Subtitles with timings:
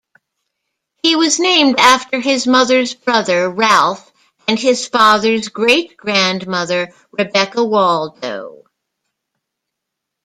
[1.03, 4.11] He was named after his mother's brother Ralph
[4.47, 8.63] and his father's great-grandmother Rebecca Waldo.